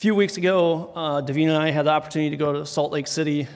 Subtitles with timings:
[0.00, 3.06] few weeks ago, uh, Davina and I had the opportunity to go to Salt Lake
[3.06, 3.46] City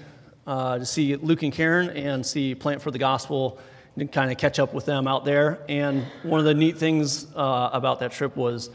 [0.47, 3.59] uh, to see Luke and Karen and see Plant for the Gospel
[3.97, 5.61] and kind of catch up with them out there.
[5.71, 8.69] And one of the neat things uh, about that trip was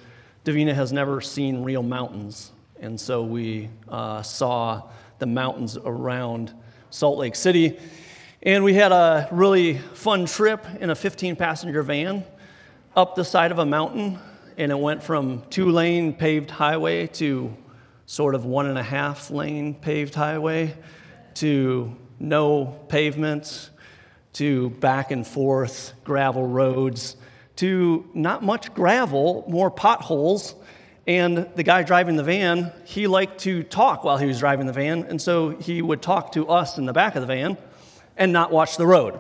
[0.46, 2.52] Davina has never seen real mountains.
[2.80, 4.90] And so we uh, saw
[5.20, 6.52] the mountains around
[6.90, 7.78] Salt Lake City.
[8.42, 12.24] And we had a really fun trip in a 15 passenger van
[12.96, 14.18] up the side of a mountain
[14.60, 17.56] and it went from two lane paved highway to
[18.06, 20.76] sort of one and a half lane paved highway
[21.34, 23.70] to no pavement
[24.34, 27.16] to back and forth gravel roads
[27.56, 30.56] to not much gravel, more potholes.
[31.08, 34.74] And the guy driving the van, he liked to talk while he was driving the
[34.74, 35.04] van.
[35.06, 37.58] And so he would talk to us in the back of the van
[38.18, 39.20] and not watch the road.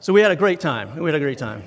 [0.00, 0.96] So we had a great time.
[0.96, 1.62] We had a great time.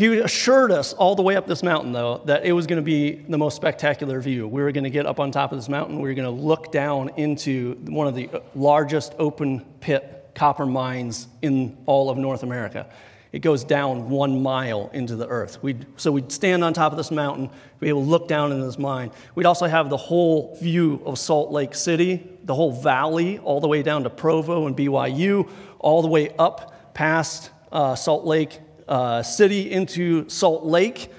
[0.00, 2.82] He assured us all the way up this mountain, though, that it was going to
[2.82, 4.48] be the most spectacular view.
[4.48, 6.00] We were going to get up on top of this mountain.
[6.00, 11.28] We were going to look down into one of the largest open pit copper mines
[11.42, 12.88] in all of North America.
[13.30, 15.62] It goes down one mile into the earth.
[15.62, 18.64] We'd, so we'd stand on top of this mountain, be able to look down into
[18.64, 19.10] this mine.
[19.34, 23.68] We'd also have the whole view of Salt Lake City, the whole valley, all the
[23.68, 25.46] way down to Provo and BYU,
[25.78, 28.60] all the way up past uh, Salt Lake
[28.90, 31.10] uh, city into Salt Lake.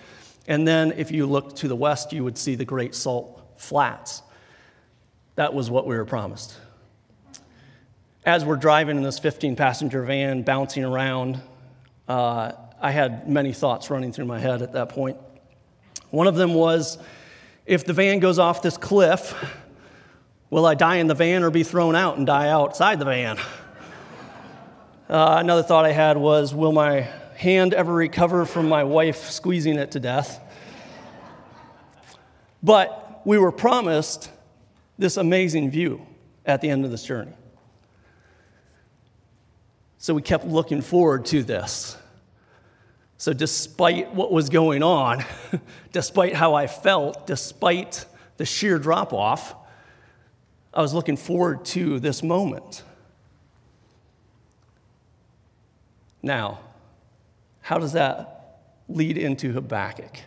[0.47, 4.21] And then if you look to the west, you would see the Great Salt Flats.
[5.35, 6.53] That was what we were promised.
[8.25, 11.41] As we're driving in this 15 passenger van, bouncing around,
[12.07, 15.17] uh, I had many thoughts running through my head at that point.
[16.09, 16.97] One of them was
[17.65, 19.33] if the van goes off this cliff,
[20.49, 23.37] will I die in the van or be thrown out and die outside the van?
[25.09, 27.05] Uh, another thought I had was will my
[27.41, 30.39] hand ever recover from my wife squeezing it to death.
[32.61, 34.29] But we were promised
[34.99, 36.05] this amazing view
[36.45, 37.33] at the end of this journey.
[39.97, 41.97] So we kept looking forward to this.
[43.17, 45.23] So, despite what was going on,
[45.91, 48.05] despite how I felt, despite
[48.37, 49.55] the sheer drop off,
[50.73, 52.83] I was looking forward to this moment.
[56.23, 56.59] Now,
[57.61, 60.19] how does that lead into Habakkuk?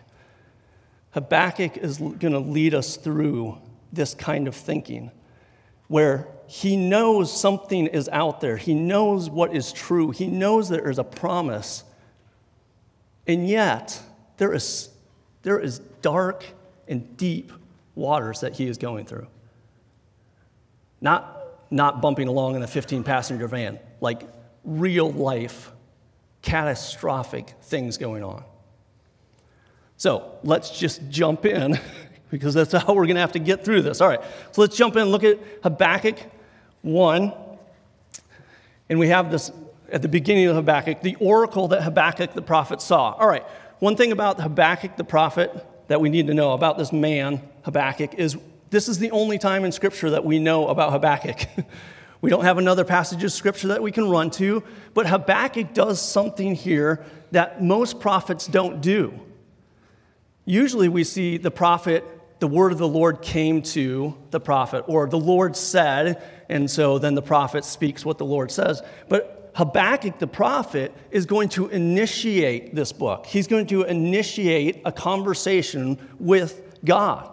[1.11, 3.57] Habakkuk is going to lead us through
[3.93, 5.11] this kind of thinking
[5.87, 8.57] where he knows something is out there.
[8.57, 10.11] He knows what is true.
[10.11, 11.83] He knows there is a promise.
[13.27, 14.01] And yet,
[14.37, 14.89] there is,
[15.43, 16.45] there is dark
[16.87, 17.51] and deep
[17.95, 19.27] waters that he is going through.
[21.01, 24.23] Not, not bumping along in a 15 passenger van, like
[24.63, 25.71] real life
[26.45, 28.43] catastrophic things going on.
[29.97, 31.79] So let's just jump in
[32.29, 33.99] because that's how we're going to have to get through this.
[33.99, 36.19] All right, so let's jump in and look at Habakkuk
[36.83, 37.33] 1.
[38.89, 39.51] And we have this
[39.91, 43.13] at the beginning of Habakkuk, the oracle that Habakkuk the prophet saw.
[43.13, 43.43] All right,
[43.79, 45.51] one thing about Habakkuk the prophet
[45.87, 48.37] that we need to know about this man, Habakkuk, is
[48.69, 51.47] this is the only time in Scripture that we know about Habakkuk.
[52.25, 54.63] We don't have another passage of scripture that we can run to,
[54.95, 59.13] but Habakkuk does something here that most prophets don't do.
[60.43, 62.03] Usually we see the prophet,
[62.39, 66.19] the word of the Lord came to the prophet, or the Lord said,
[66.49, 68.81] and so then the prophet speaks what the Lord says.
[69.07, 73.27] But Habakkuk the prophet is going to initiate this book.
[73.27, 77.29] He's going to initiate a conversation with God.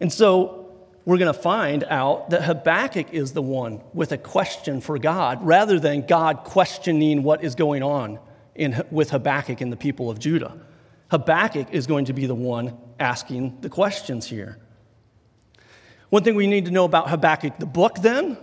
[0.00, 0.67] And so
[1.08, 5.42] we're going to find out that Habakkuk is the one with a question for God
[5.42, 8.18] rather than God questioning what is going on
[8.54, 10.54] in, with Habakkuk and the people of Judah.
[11.10, 14.58] Habakkuk is going to be the one asking the questions here.
[16.10, 18.36] One thing we need to know about Habakkuk, the book, then,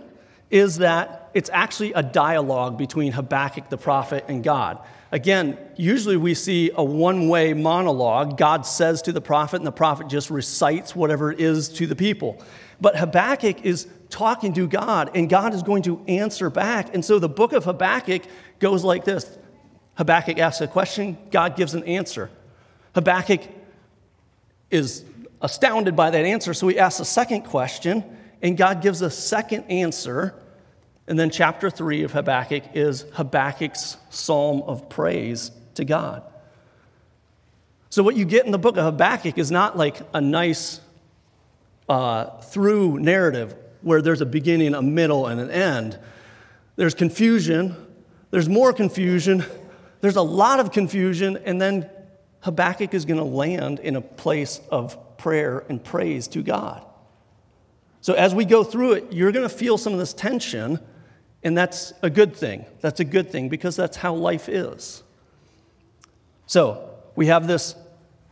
[0.50, 4.84] is that it's actually a dialogue between Habakkuk the prophet and God.
[5.12, 8.36] Again, usually we see a one way monologue.
[8.36, 11.96] God says to the prophet, and the prophet just recites whatever it is to the
[11.96, 12.42] people.
[12.80, 16.94] But Habakkuk is talking to God, and God is going to answer back.
[16.94, 18.22] And so the book of Habakkuk
[18.58, 19.38] goes like this
[19.94, 22.30] Habakkuk asks a question, God gives an answer.
[22.94, 23.42] Habakkuk
[24.70, 25.04] is
[25.40, 28.04] astounded by that answer, so he asks a second question,
[28.42, 30.34] and God gives a second answer.
[31.08, 36.22] And then chapter three of Habakkuk is Habakkuk's psalm of praise to God.
[37.90, 40.80] So, what you get in the book of Habakkuk is not like a nice
[41.88, 45.98] uh, through narrative where there's a beginning, a middle, and an end.
[46.74, 47.76] There's confusion,
[48.30, 49.44] there's more confusion,
[50.00, 51.88] there's a lot of confusion, and then
[52.40, 56.84] Habakkuk is going to land in a place of prayer and praise to God.
[58.00, 60.78] So as we go through it, you're going to feel some of this tension,
[61.46, 62.66] and that's a good thing.
[62.80, 65.04] That's a good thing because that's how life is.
[66.46, 67.76] So we have this,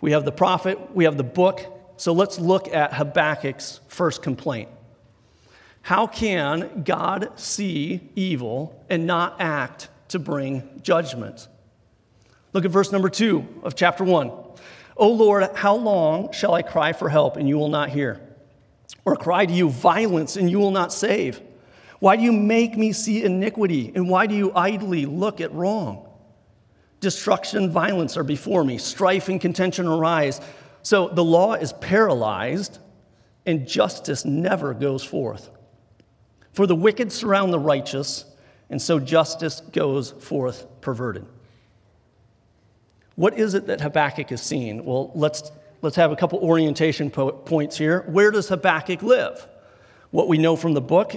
[0.00, 1.64] we have the prophet, we have the book.
[1.96, 4.68] So let's look at Habakkuk's first complaint.
[5.82, 11.46] How can God see evil and not act to bring judgment?
[12.52, 14.32] Look at verse number two of chapter one.
[14.96, 18.20] O Lord, how long shall I cry for help and you will not hear?
[19.04, 21.40] Or cry to you violence and you will not save?
[22.00, 26.08] Why do you make me see iniquity and why do you idly look at wrong?
[27.00, 30.40] Destruction and violence are before me, strife and contention arise.
[30.82, 32.78] So the law is paralyzed
[33.46, 35.50] and justice never goes forth.
[36.52, 38.24] For the wicked surround the righteous,
[38.70, 41.26] and so justice goes forth perverted.
[43.16, 44.84] What is it that Habakkuk is seeing?
[44.84, 45.50] Well, let's,
[45.82, 48.02] let's have a couple orientation po- points here.
[48.02, 49.46] Where does Habakkuk live?
[50.10, 51.12] What we know from the book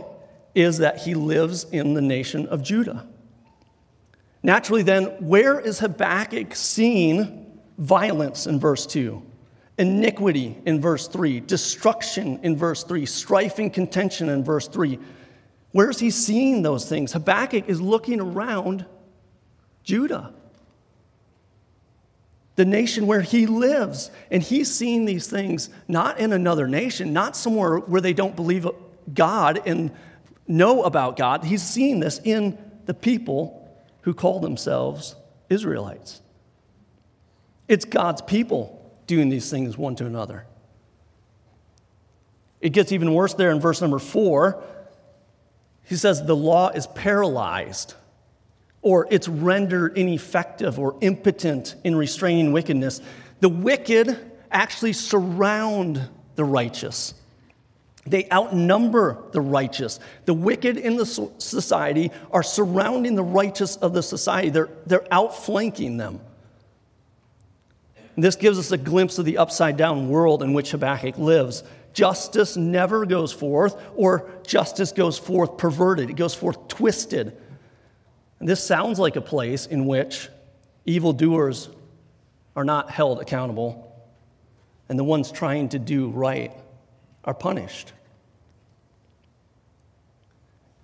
[0.56, 3.08] is that he lives in the nation of Judah.
[4.44, 9.22] Naturally, then, where is Habakkuk seeing violence in verse 2?
[9.78, 14.98] Iniquity in verse 3, destruction in verse 3, strife and contention in verse 3.
[15.72, 17.14] Where is he seeing those things?
[17.14, 18.86] Habakkuk is looking around
[19.84, 20.34] Judah
[22.58, 24.12] the nation where he lives.
[24.30, 28.68] And he's seeing these things not in another nation, not somewhere where they don't believe
[29.14, 29.92] God and
[30.48, 31.44] know about God.
[31.44, 33.70] He's seeing this in the people
[34.02, 35.16] who call themselves
[35.50, 36.22] Israelites.
[37.68, 38.74] It's God's people
[39.08, 40.46] doing these things one to another.
[42.62, 44.64] It gets even worse there in verse number four.
[45.84, 47.94] He says the law is paralyzed
[48.82, 53.02] or it's rendered ineffective or impotent in restraining wickedness.
[53.40, 57.14] The wicked actually surround the righteous.
[58.07, 60.00] They outnumber the righteous.
[60.25, 64.50] The wicked in the society are surrounding the righteous of the society.
[64.50, 66.21] They're, they're outflanking them.
[68.15, 71.63] this gives us a glimpse of the upside down world in which Habakkuk lives.
[71.94, 77.36] Justice never goes forth, or justice goes forth perverted, it goes forth twisted.
[78.39, 80.30] And this sounds like a place in which
[80.86, 81.69] evildoers
[82.56, 83.95] are not held accountable,
[84.89, 86.54] and the ones trying to do right
[87.28, 87.92] are punished.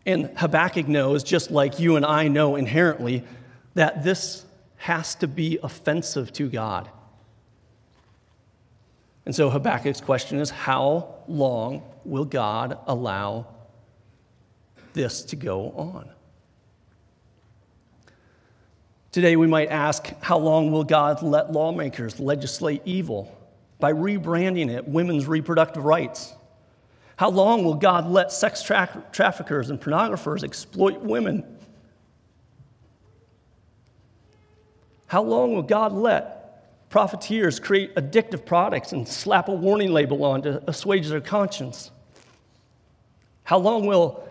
[0.06, 3.24] And Habakkuk knows, just like you and I know inherently,
[3.74, 4.46] that this
[4.76, 6.90] has to be offensive to God.
[9.26, 13.48] And so Habakkuk's question is how long will God allow
[14.92, 16.10] this to go on?
[19.14, 23.34] Today, we might ask how long will God let lawmakers legislate evil
[23.84, 26.34] by rebranding it women's reproductive rights?
[27.18, 31.44] How long will God let sex tra- traffickers and pornographers exploit women?
[35.08, 40.44] How long will God let profiteers create addictive products and slap a warning label on
[40.44, 41.92] to assuage their conscience?
[43.44, 44.26] How long will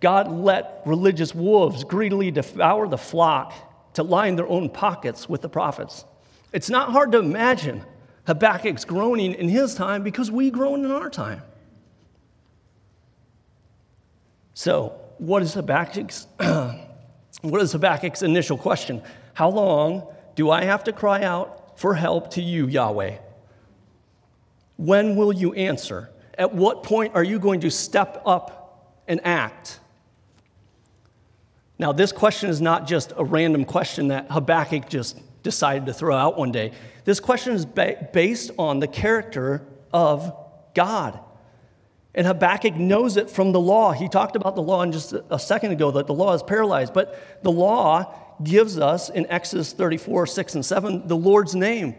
[0.00, 3.54] God let religious wolves greedily devour the flock
[3.94, 6.04] to line their own pockets with the profits.
[6.52, 7.84] It's not hard to imagine
[8.26, 11.42] Habakkuk's groaning in his time because we groan in our time.
[14.54, 16.26] So, what is Habakkuk's,
[17.42, 19.02] what is Habakkuk's initial question?
[19.34, 23.18] How long do I have to cry out for help to you, Yahweh?
[24.76, 26.10] When will you answer?
[26.36, 29.78] At what point are you going to step up and act?
[31.78, 36.16] Now, this question is not just a random question that Habakkuk just decided to throw
[36.16, 36.72] out one day.
[37.04, 40.36] This question is ba- based on the character of
[40.74, 41.20] God.
[42.16, 43.92] And Habakkuk knows it from the law.
[43.92, 46.92] He talked about the law in just a second ago that the law is paralyzed,
[46.92, 48.12] but the law
[48.42, 51.94] gives us in Exodus 34, 6 and 7, the Lord's name.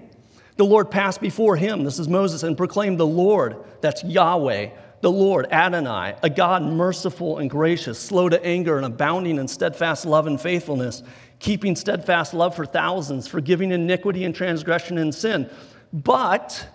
[0.58, 5.12] The Lord passed before him, this is Moses, and proclaimed the Lord, that's Yahweh, the
[5.12, 10.26] Lord, Adonai, a God merciful and gracious, slow to anger and abounding in steadfast love
[10.26, 11.04] and faithfulness,
[11.40, 15.50] keeping steadfast love for thousands, forgiving iniquity and transgression and sin.
[15.94, 16.68] But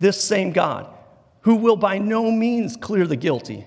[0.00, 0.86] this same God,
[1.42, 3.66] who will by no means clear the guilty,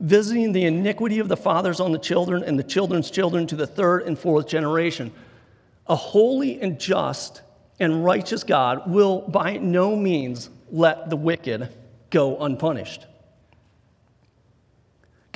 [0.00, 3.66] visiting the iniquity of the fathers on the children and the children's children to the
[3.66, 5.12] third and fourth generation.
[5.86, 7.42] A holy and just
[7.78, 11.68] and righteous God will by no means let the wicked
[12.10, 13.06] go unpunished.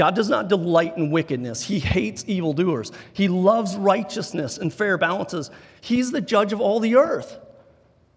[0.00, 1.62] God does not delight in wickedness.
[1.62, 2.90] He hates evildoers.
[3.12, 5.50] He loves righteousness and fair balances.
[5.83, 7.38] He's the judge of all the earth.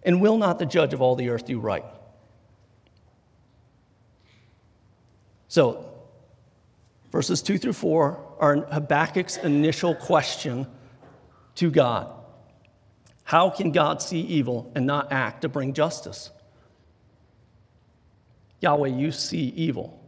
[0.02, 1.84] And will not the judge of all the earth do right?
[5.50, 5.94] So,
[7.12, 10.68] verses 2 through 4 are Habakkuk's initial question
[11.56, 12.10] to God
[13.26, 16.32] How can God see evil and not act to bring justice?
[18.62, 20.00] Yahweh, you see evil.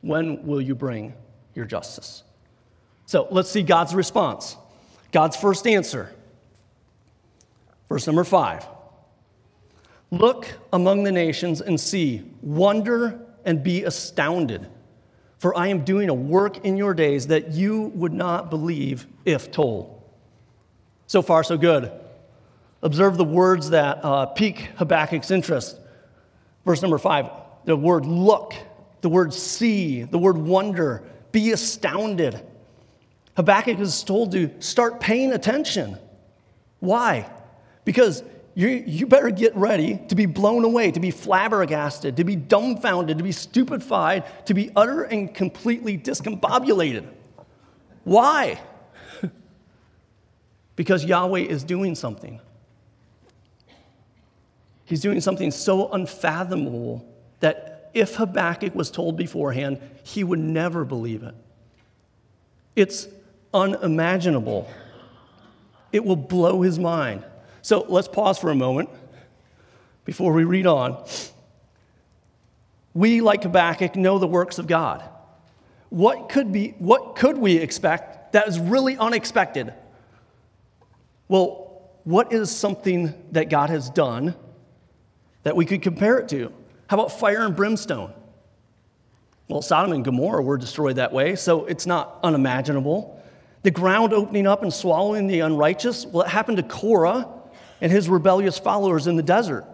[0.00, 1.14] When will you bring
[1.54, 2.22] your justice?
[3.06, 4.56] So let's see God's response.
[5.12, 6.14] God's first answer.
[7.88, 8.66] Verse number five
[10.10, 14.66] Look among the nations and see, wonder and be astounded.
[15.38, 19.52] For I am doing a work in your days that you would not believe if
[19.52, 20.02] told.
[21.06, 21.92] So far, so good.
[22.82, 25.78] Observe the words that uh, pique Habakkuk's interest.
[26.64, 27.30] Verse number five
[27.64, 28.54] the word look,
[29.00, 32.40] the word see, the word wonder, be astounded.
[33.36, 35.96] Habakkuk is told to start paying attention.
[36.80, 37.30] Why?
[37.84, 38.22] Because
[38.54, 43.18] you, you better get ready to be blown away, to be flabbergasted, to be dumbfounded,
[43.18, 47.06] to be stupefied, to be utter and completely discombobulated.
[48.02, 48.60] Why?
[50.76, 52.40] because Yahweh is doing something.
[54.84, 57.06] He's doing something so unfathomable
[57.38, 61.34] that if Habakkuk was told beforehand, he would never believe it.
[62.76, 63.08] It's
[63.52, 64.70] unimaginable.
[65.92, 67.24] It will blow his mind.
[67.62, 68.90] So let's pause for a moment
[70.04, 71.04] before we read on.
[72.94, 75.02] We, like Habakkuk, know the works of God.
[75.90, 79.72] What could, be, what could we expect that is really unexpected?
[81.28, 84.34] Well, what is something that God has done
[85.42, 86.52] that we could compare it to?
[86.88, 88.12] How about fire and brimstone?
[89.48, 93.22] Well, Sodom and Gomorrah were destroyed that way, so it's not unimaginable.
[93.62, 97.28] The ground opening up and swallowing the unrighteous, well, it happened to Korah
[97.80, 99.64] and his rebellious followers in the desert.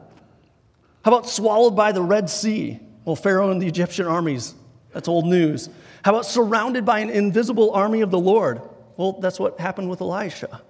[1.05, 2.81] How about swallowed by the Red Sea?
[3.05, 4.55] Well, Pharaoh and the Egyptian armies,
[4.93, 5.69] that's old news.
[6.05, 8.61] How about surrounded by an invisible army of the Lord?
[8.97, 10.63] Well, that's what happened with Elisha.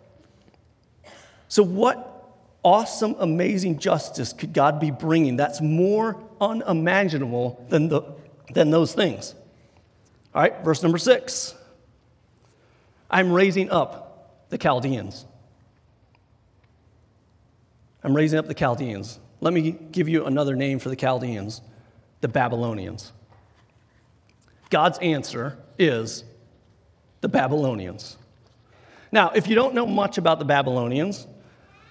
[1.49, 2.14] So, what
[2.65, 8.03] awesome, amazing justice could God be bringing that's more unimaginable than, the,
[8.53, 9.35] than those things?
[10.35, 11.55] All right, verse number six.
[13.11, 15.27] I'm raising up the Chaldeans.
[18.03, 19.21] I'm raising up the Chaldeans.
[19.41, 21.61] Let me give you another name for the Chaldeans
[22.21, 23.13] the Babylonians.
[24.71, 26.25] God's answer is
[27.21, 28.17] the Babylonians.
[29.13, 31.27] Now, if you don't know much about the Babylonians,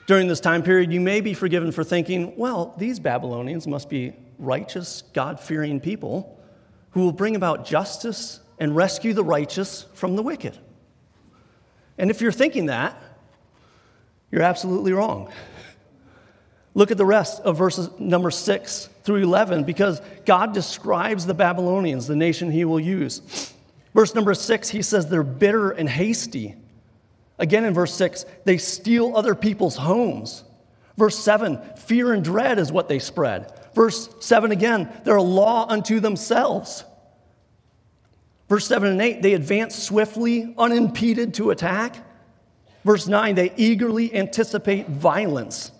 [0.05, 4.13] during this time period, you may be forgiven for thinking, well, these Babylonians must be
[4.38, 6.39] righteous, God fearing people
[6.91, 10.57] who will bring about justice and rescue the righteous from the wicked.
[11.98, 13.01] And if you're thinking that,
[14.31, 15.31] you're absolutely wrong.
[16.74, 22.07] Look at the rest of verses number 6 through 11 because God describes the Babylonians,
[22.07, 23.53] the nation he will use.
[23.93, 26.55] Verse number 6, he says they're bitter and hasty.
[27.40, 30.44] Again in verse 6, they steal other people's homes.
[30.98, 33.52] Verse 7, fear and dread is what they spread.
[33.74, 36.84] Verse 7 again, they're a law unto themselves.
[38.48, 41.96] Verse 7 and 8, they advance swiftly, unimpeded to attack.
[42.84, 45.72] Verse 9, they eagerly anticipate violence.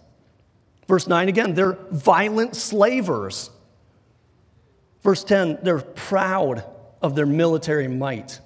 [0.88, 3.52] Verse 9 again, they're violent slavers.
[5.04, 6.64] Verse 10, they're proud
[7.02, 8.40] of their military might.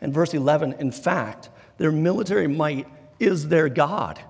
[0.00, 2.86] And verse 11, in fact, their military might
[3.18, 4.20] is their God.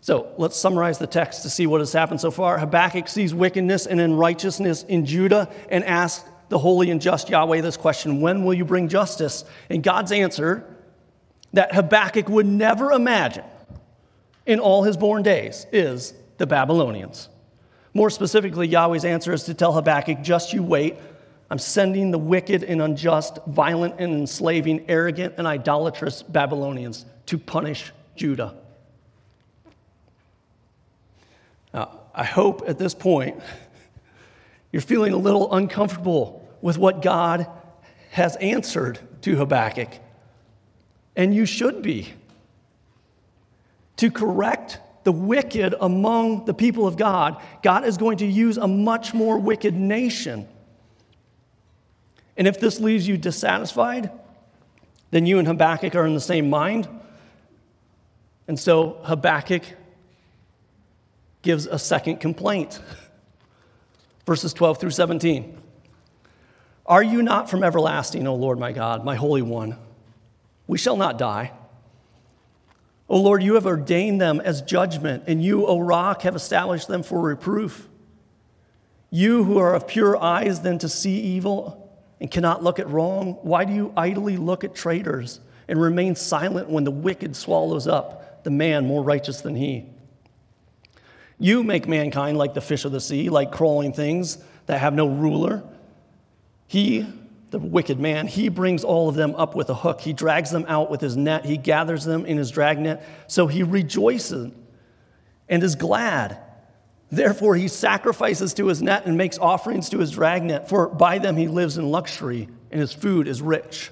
[0.00, 2.58] So let's summarize the text to see what has happened so far.
[2.58, 7.76] Habakkuk sees wickedness and unrighteousness in Judah and asks the holy and just Yahweh this
[7.76, 9.44] question When will you bring justice?
[9.68, 10.64] And God's answer
[11.52, 13.44] that Habakkuk would never imagine
[14.46, 17.28] in all his born days is the Babylonians.
[17.92, 20.96] More specifically, Yahweh's answer is to tell Habakkuk, Just you wait.
[21.50, 27.92] I'm sending the wicked and unjust, violent and enslaving, arrogant and idolatrous Babylonians to punish
[28.16, 28.54] Judah.
[31.72, 33.40] Now, I hope at this point
[34.72, 37.46] you're feeling a little uncomfortable with what God
[38.10, 39.88] has answered to Habakkuk.
[41.16, 42.12] And you should be.
[43.96, 48.68] To correct the wicked among the people of God, God is going to use a
[48.68, 50.46] much more wicked nation.
[52.38, 54.12] And if this leaves you dissatisfied,
[55.10, 56.88] then you and Habakkuk are in the same mind.
[58.46, 59.64] And so Habakkuk
[61.42, 62.80] gives a second complaint.
[64.26, 65.58] Verses 12 through 17.
[66.86, 69.76] Are you not from everlasting, O Lord my God, my Holy One?
[70.68, 71.52] We shall not die.
[73.08, 77.02] O Lord, you have ordained them as judgment, and you, O rock, have established them
[77.02, 77.88] for reproof.
[79.10, 81.87] You who are of pure eyes, then to see evil
[82.20, 86.68] and cannot look at wrong, why do you idly look at traitors and remain silent
[86.68, 89.86] when the wicked swallows up the man more righteous than he?
[91.38, 95.06] You make mankind like the fish of the sea, like crawling things that have no
[95.06, 95.62] ruler.
[96.66, 97.06] He
[97.50, 100.00] the wicked man, he brings all of them up with a hook.
[100.00, 101.44] He drags them out with his net.
[101.44, 103.02] He gathers them in his dragnet.
[103.26, 104.52] So he rejoices
[105.48, 106.38] and is glad.
[107.10, 111.36] Therefore, he sacrifices to his net and makes offerings to his dragnet, for by them
[111.36, 113.90] he lives in luxury, and his food is rich.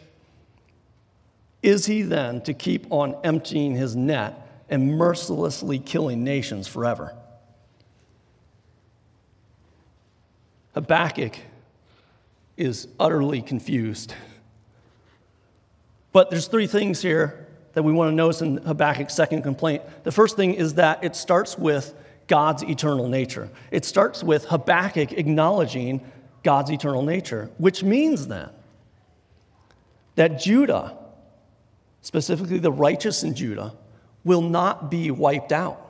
[1.62, 7.16] Is he then to keep on emptying his net and mercilessly killing nations forever?
[10.74, 11.38] Habakkuk
[12.58, 14.14] is utterly confused.
[16.12, 19.82] But there's three things here that we want to notice in Habakkuk's second complaint.
[20.04, 21.94] The first thing is that it starts with
[22.28, 23.48] God's eternal nature.
[23.70, 26.00] It starts with Habakkuk acknowledging
[26.42, 28.50] God's eternal nature, which means then
[30.14, 30.96] that Judah,
[32.00, 33.74] specifically the righteous in Judah,
[34.24, 35.82] will not be wiped out.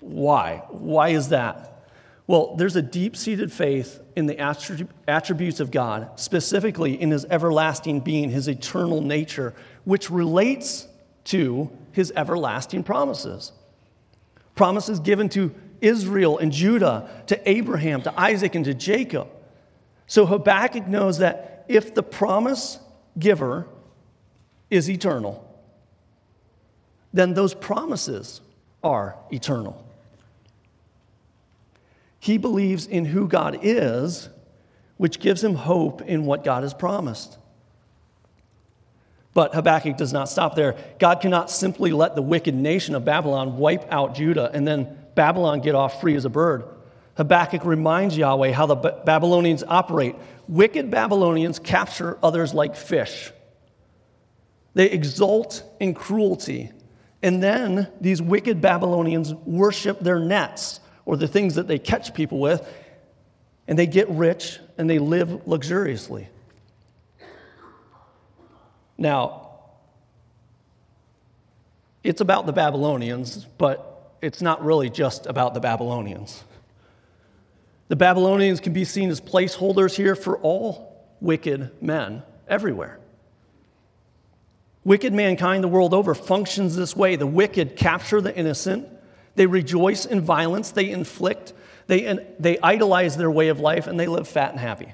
[0.00, 0.62] Why?
[0.68, 1.86] Why is that?
[2.26, 8.00] Well, there's a deep seated faith in the attributes of God, specifically in his everlasting
[8.00, 10.86] being, his eternal nature, which relates
[11.24, 13.52] to his everlasting promises.
[14.58, 19.28] Promises given to Israel and Judah, to Abraham, to Isaac, and to Jacob.
[20.08, 22.80] So Habakkuk knows that if the promise
[23.16, 23.68] giver
[24.68, 25.48] is eternal,
[27.12, 28.40] then those promises
[28.82, 29.86] are eternal.
[32.18, 34.28] He believes in who God is,
[34.96, 37.38] which gives him hope in what God has promised.
[39.34, 40.76] But Habakkuk does not stop there.
[40.98, 45.60] God cannot simply let the wicked nation of Babylon wipe out Judah and then Babylon
[45.60, 46.64] get off free as a bird.
[47.16, 50.14] Habakkuk reminds Yahweh how the Babylonians operate.
[50.46, 53.32] Wicked Babylonians capture others like fish.
[54.74, 56.70] They exult in cruelty.
[57.20, 62.38] And then these wicked Babylonians worship their nets or the things that they catch people
[62.38, 62.64] with,
[63.66, 66.28] and they get rich and they live luxuriously.
[68.98, 69.48] Now,
[72.02, 76.42] it's about the Babylonians, but it's not really just about the Babylonians.
[77.88, 82.98] The Babylonians can be seen as placeholders here for all wicked men everywhere.
[84.84, 87.16] Wicked mankind the world over functions this way.
[87.16, 88.88] The wicked capture the innocent,
[89.34, 91.52] they rejoice in violence, they inflict,
[91.86, 94.92] they, they idolize their way of life, and they live fat and happy.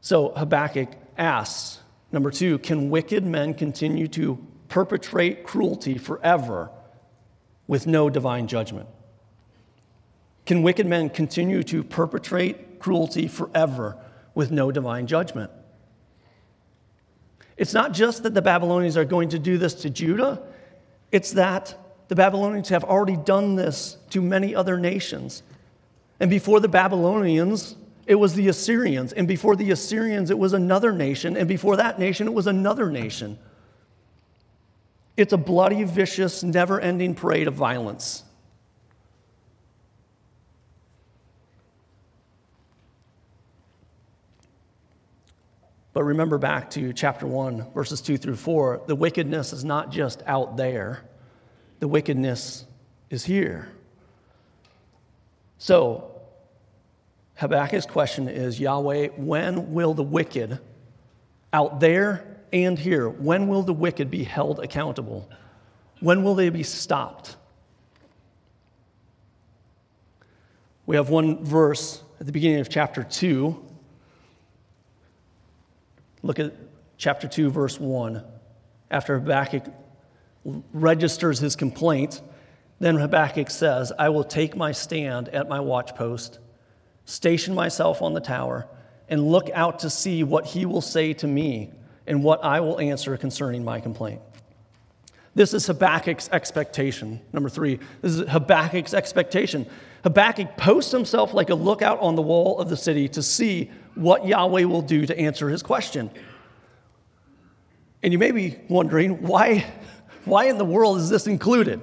[0.00, 1.80] So Habakkuk asks,
[2.14, 6.70] number two, can wicked men continue to perpetrate cruelty forever
[7.66, 8.88] with no divine judgment?
[10.46, 13.96] Can wicked men continue to perpetrate cruelty forever
[14.34, 15.50] with no divine judgment?
[17.56, 20.40] It's not just that the Babylonians are going to do this to Judah,
[21.12, 21.76] it's that
[22.08, 25.42] the Babylonians have already done this to many other nations.
[26.20, 29.12] And before the Babylonians, it was the Assyrians.
[29.12, 31.36] And before the Assyrians, it was another nation.
[31.36, 33.38] And before that nation, it was another nation.
[35.16, 38.24] It's a bloody, vicious, never ending parade of violence.
[45.92, 48.82] But remember back to chapter 1, verses 2 through 4.
[48.88, 51.04] The wickedness is not just out there,
[51.78, 52.64] the wickedness
[53.10, 53.68] is here.
[55.58, 56.13] So,
[57.36, 60.58] Habakkuk's question is Yahweh, when will the wicked
[61.52, 65.28] out there and here, when will the wicked be held accountable?
[66.00, 67.36] When will they be stopped?
[70.86, 73.60] We have one verse at the beginning of chapter 2.
[76.22, 76.52] Look at
[76.98, 78.22] chapter 2, verse 1.
[78.90, 79.64] After Habakkuk
[80.72, 82.20] registers his complaint.
[82.80, 86.38] Then Habakkuk says, I will take my stand at my watchpost,
[87.04, 88.66] station myself on the tower,
[89.08, 91.70] and look out to see what he will say to me
[92.06, 94.20] and what I will answer concerning my complaint.
[95.34, 97.20] This is Habakkuk's expectation.
[97.32, 99.66] Number three, this is Habakkuk's expectation.
[100.04, 104.26] Habakkuk posts himself like a lookout on the wall of the city to see what
[104.26, 106.10] Yahweh will do to answer his question.
[108.02, 109.66] And you may be wondering, why
[110.24, 111.80] why in the world is this included?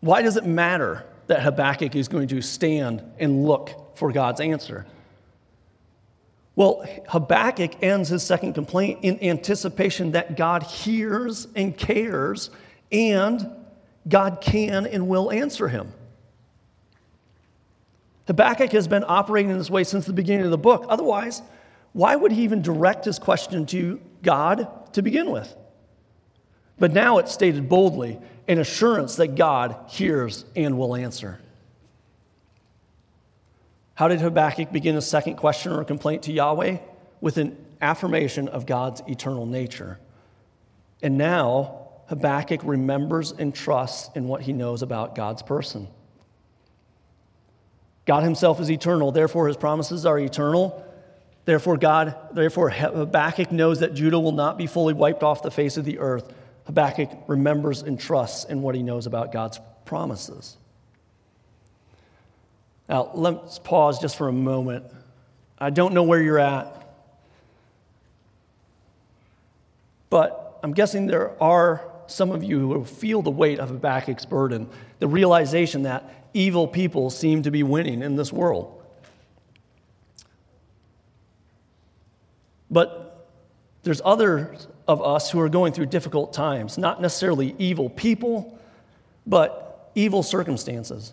[0.00, 4.86] Why does it matter that Habakkuk is going to stand and look for God's answer?
[6.56, 12.50] Well, Habakkuk ends his second complaint in anticipation that God hears and cares
[12.90, 13.48] and
[14.08, 15.92] God can and will answer him.
[18.26, 20.86] Habakkuk has been operating in this way since the beginning of the book.
[20.88, 21.42] Otherwise,
[21.92, 25.54] why would he even direct his question to God to begin with?
[26.78, 31.38] But now it's stated boldly an assurance that God hears and will answer.
[34.00, 36.78] How did Habakkuk begin his second question or complaint to Yahweh?
[37.20, 39.98] With an affirmation of God's eternal nature.
[41.02, 45.86] And now Habakkuk remembers and trusts in what he knows about God's person.
[48.06, 50.82] God himself is eternal, therefore his promises are eternal.
[51.44, 55.76] Therefore, God, therefore, Habakkuk knows that Judah will not be fully wiped off the face
[55.76, 56.32] of the earth.
[56.64, 60.56] Habakkuk remembers and trusts in what he knows about God's promises.
[62.90, 64.84] Now, let's pause just for a moment.
[65.60, 66.92] I don't know where you're at,
[70.10, 74.26] but I'm guessing there are some of you who feel the weight of a Habakkuk's
[74.26, 78.82] burden, the realization that evil people seem to be winning in this world.
[82.72, 83.28] But
[83.84, 88.58] there's others of us who are going through difficult times, not necessarily evil people,
[89.26, 91.12] but evil circumstances.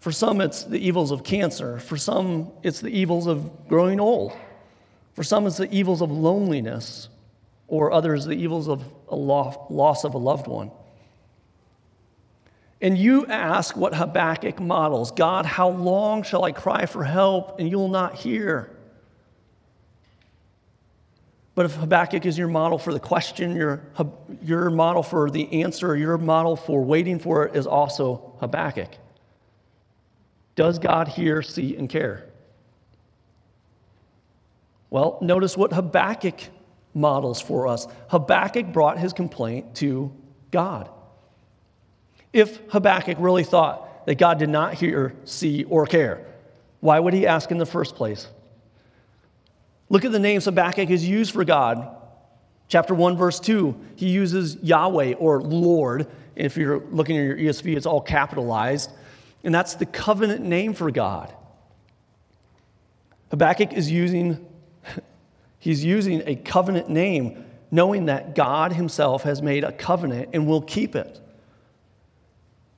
[0.00, 1.78] For some, it's the evils of cancer.
[1.78, 4.32] For some, it's the evils of growing old.
[5.14, 7.08] For some, it's the evils of loneliness,
[7.68, 10.70] or others, the evils of a loss of a loved one.
[12.80, 17.68] And you ask what Habakkuk models God, how long shall I cry for help and
[17.68, 18.70] you will not hear?
[21.54, 23.82] But if Habakkuk is your model for the question, your,
[24.42, 28.88] your model for the answer, your model for waiting for it is also Habakkuk.
[30.60, 32.26] Does God hear, see, and care?
[34.90, 36.38] Well, notice what Habakkuk
[36.92, 37.86] models for us.
[38.08, 40.12] Habakkuk brought his complaint to
[40.50, 40.90] God.
[42.34, 46.26] If Habakkuk really thought that God did not hear, see, or care,
[46.80, 48.28] why would he ask in the first place?
[49.88, 51.88] Look at the names Habakkuk is used for God.
[52.68, 56.06] Chapter 1, verse 2, he uses Yahweh or Lord.
[56.36, 58.90] If you're looking at your ESV, it's all capitalized
[59.42, 61.34] and that's the covenant name for God.
[63.30, 64.46] Habakkuk is using,
[65.58, 70.62] he's using a covenant name, knowing that God himself has made a covenant and will
[70.62, 71.20] keep it.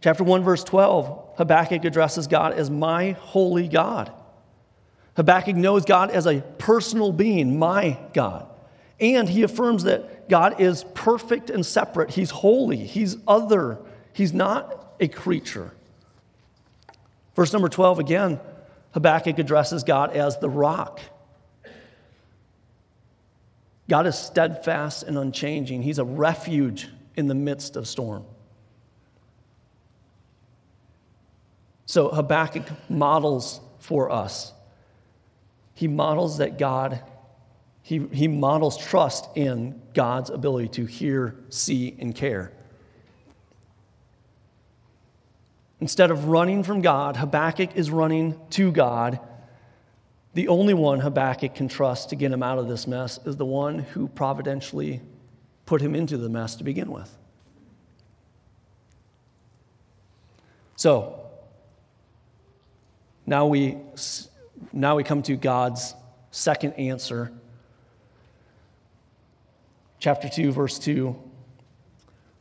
[0.01, 4.13] Chapter 1, verse 12, Habakkuk addresses God as my holy God.
[5.17, 8.49] Habakkuk knows God as a personal being, my God.
[8.99, 12.11] And he affirms that God is perfect and separate.
[12.11, 13.79] He's holy, he's other,
[14.13, 15.73] he's not a creature.
[17.35, 18.41] Verse number 12 again,
[18.93, 21.01] Habakkuk addresses God as the rock.
[23.89, 25.83] God is steadfast and unchanging.
[25.83, 28.25] He's a refuge in the midst of storm.
[31.87, 34.53] So Habakkuk models for us.
[35.75, 37.03] He models that God,
[37.83, 42.53] he, he models trust in God's ability to hear, see, and care.
[45.83, 49.19] Instead of running from God, Habakkuk is running to God.
[50.33, 53.45] The only one Habakkuk can trust to get him out of this mess is the
[53.45, 55.01] one who providentially
[55.67, 57.13] put him into the mess to begin with.
[60.77, 61.21] So,
[63.27, 63.77] now we,
[64.73, 65.97] now we come to God's
[66.31, 67.33] second answer.
[69.99, 71.21] Chapter 2, verse 2.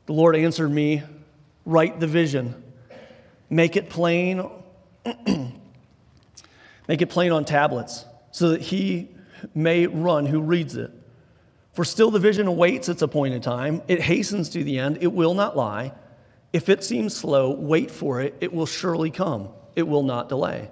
[0.05, 1.01] The Lord answered me,
[1.65, 2.60] Write the vision
[3.51, 4.49] make it plain,
[6.87, 9.09] make it plain on tablets, so that he
[9.53, 10.91] may run who reads it.
[11.73, 13.81] For still the vision awaits its appointed time.
[13.87, 14.97] It hastens to the end.
[15.01, 15.93] It will not lie.
[16.51, 18.35] If it seems slow, wait for it.
[18.41, 19.49] It will surely come.
[19.75, 20.69] It will not delay.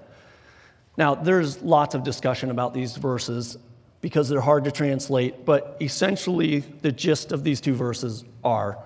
[0.97, 3.57] Now, there's lots of discussion about these verses
[4.01, 8.79] because they're hard to translate, but essentially, the gist of these two verses are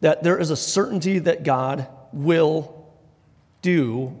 [0.00, 2.77] that there is a certainty that God will
[3.62, 4.16] do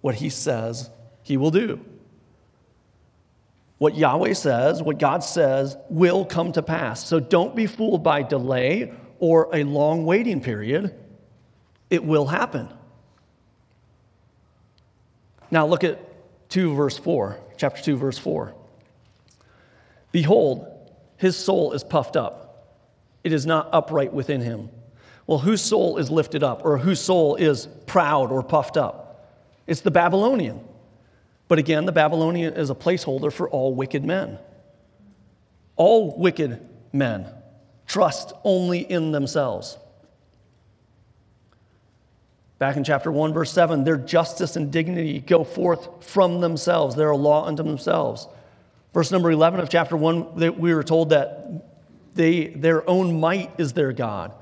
[0.00, 0.90] what he says
[1.22, 1.80] he will do.
[3.78, 7.04] What Yahweh says, what God says, will come to pass.
[7.04, 10.94] So don't be fooled by delay or a long waiting period.
[11.90, 12.68] It will happen.
[15.50, 15.98] Now look at
[16.50, 18.54] 2 verse 4, chapter 2 verse 4.
[20.12, 20.66] Behold,
[21.16, 22.78] his soul is puffed up.
[23.24, 24.70] It is not upright within him.
[25.26, 29.30] Well, whose soul is lifted up or whose soul is proud or puffed up?
[29.66, 30.60] It's the Babylonian.
[31.48, 34.38] But again, the Babylonian is a placeholder for all wicked men.
[35.76, 36.60] All wicked
[36.92, 37.26] men
[37.86, 39.78] trust only in themselves.
[42.58, 46.94] Back in chapter 1, verse 7, their justice and dignity go forth from themselves.
[46.94, 48.28] They're a law unto themselves.
[48.94, 51.64] Verse number 11 of chapter 1, we were told that
[52.14, 54.32] they, their own might is their God.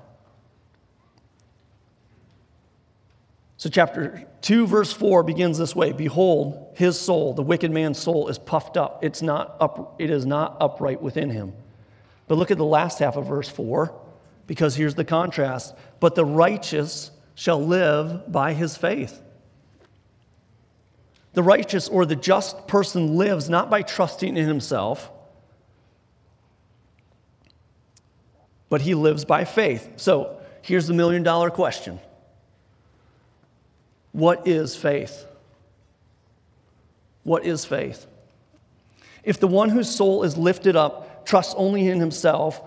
[3.61, 8.29] So, chapter 2, verse 4 begins this way Behold, his soul, the wicked man's soul,
[8.29, 9.05] is puffed up.
[9.05, 11.53] It's not up it is not upright within him.
[12.27, 13.95] But look at the last half of verse 4,
[14.47, 15.75] because here's the contrast.
[16.01, 19.21] But the righteous shall live by his faith.
[21.35, 25.11] The righteous or the just person lives not by trusting in himself,
[28.71, 29.87] but he lives by faith.
[29.97, 32.01] So here's the million dollar question
[34.13, 35.27] what is faith?
[37.23, 38.07] What is faith?
[39.23, 42.61] If the one whose soul is lifted up trusts only in himself,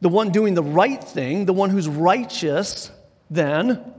[0.00, 2.90] the one doing the right thing, the one who's righteous,
[3.30, 3.92] then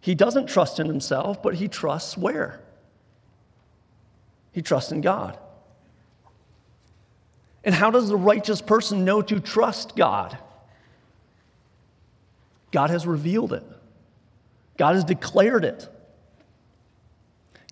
[0.00, 2.60] he doesn't trust in himself, but he trusts where?
[4.52, 5.38] He trusts in God.
[7.64, 10.38] And how does the righteous person know to trust God?
[12.70, 13.64] God has revealed it.
[14.76, 15.88] God has declared it.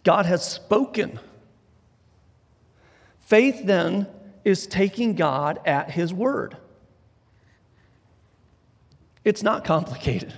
[0.02, 1.18] God has spoken.
[3.20, 4.06] Faith then
[4.44, 6.56] is taking God at His word.
[9.24, 10.34] It's not complicated.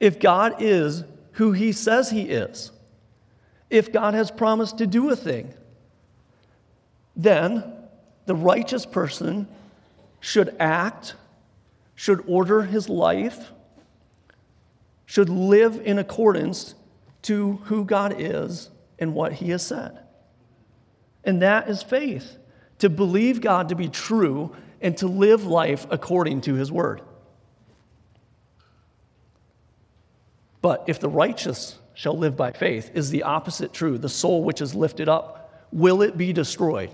[0.00, 2.72] If God is who He says He is,
[3.70, 5.52] if God has promised to do a thing,
[7.16, 7.72] then
[8.26, 9.48] the righteous person
[10.20, 11.14] should act,
[11.94, 13.52] should order his life,
[15.06, 16.74] should live in accordance
[17.22, 19.98] to who God is and what He has said.
[21.24, 22.36] And that is faith
[22.78, 27.00] to believe God to be true and to live life according to His word.
[30.60, 33.98] But if the righteous shall live by faith, is the opposite true?
[33.98, 36.90] The soul which is lifted up, will it be destroyed?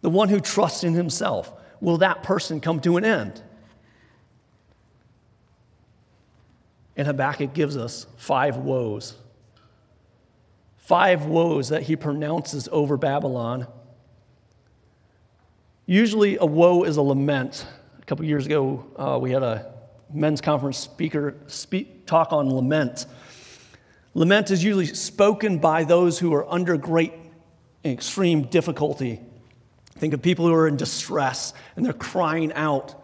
[0.00, 3.42] The one who trusts in himself, will that person come to an end?
[6.98, 9.14] And Habakkuk gives us five woes.
[10.76, 13.68] Five woes that he pronounces over Babylon.
[15.86, 17.66] Usually, a woe is a lament.
[18.02, 19.72] A couple years ago, uh, we had a
[20.12, 23.06] men's conference speaker speak, talk on lament.
[24.14, 27.12] Lament is usually spoken by those who are under great
[27.84, 29.20] and extreme difficulty.
[29.92, 32.94] Think of people who are in distress and they're crying out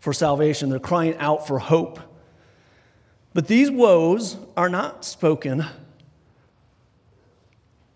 [0.00, 2.00] for salvation, they're crying out for hope.
[3.34, 5.66] But these woes are not spoken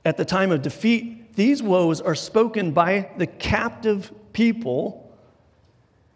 [0.05, 1.37] at the time of defeat.
[1.37, 5.17] These woes are spoken by the captive people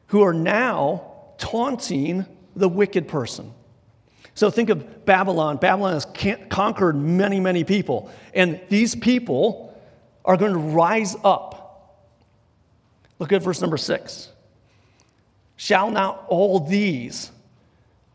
[0.09, 1.05] who are now
[1.39, 3.55] taunting the wicked person.
[4.35, 5.59] So think of Babylon.
[5.59, 6.07] Babylon has
[6.49, 8.11] conquered many, many people.
[8.35, 9.79] And these people
[10.25, 12.09] are going to rise up.
[13.19, 14.31] Look at verse number six.
[15.57, 17.31] Shall not all these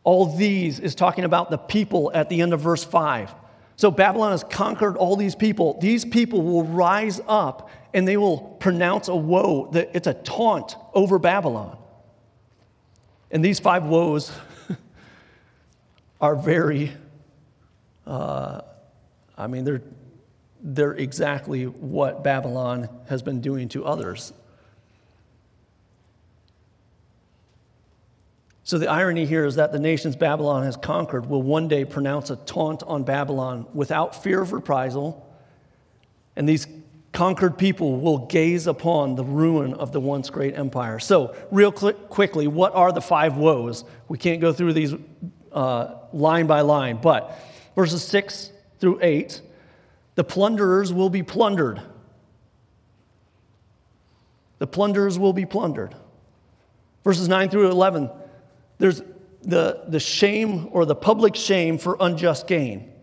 [0.07, 3.35] all these is talking about the people at the end of verse 5.
[3.75, 5.77] So Babylon has conquered all these people.
[5.81, 10.77] These people will rise up and they will pronounce a woe that it's a taunt
[10.93, 11.77] over Babylon.
[13.31, 14.31] And these five woes
[16.21, 16.93] are very,
[18.05, 18.61] uh,
[19.37, 19.81] I mean, they're,
[20.61, 24.31] they're exactly what Babylon has been doing to others.
[28.67, 32.31] So the irony here is that the nations Babylon has conquered will one day pronounce
[32.31, 35.25] a taunt on Babylon without fear of reprisal,
[36.35, 36.67] and these
[37.13, 40.99] conquered people will gaze upon the ruin of the once great empire.
[40.99, 43.85] So, real quickly, what are the five woes?
[44.09, 44.93] We can't go through these
[45.53, 47.39] uh, line by line, but
[47.73, 49.43] verses 6 through 8
[50.15, 51.81] the plunderers will be plundered.
[54.59, 55.95] The plunderers will be plundered.
[57.05, 58.09] Verses 9 through 11
[58.77, 59.01] there's
[59.41, 62.93] the, the shame or the public shame for unjust gain.